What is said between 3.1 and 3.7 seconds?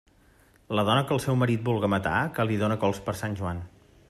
Sant Joan.